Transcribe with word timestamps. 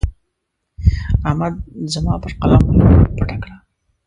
احمد 1.27 1.53
زما 1.93 2.13
پر 2.23 2.31
قلم 2.41 2.59
خوله 2.65 2.85
پټه 3.17 3.37
کړه. 3.43 3.55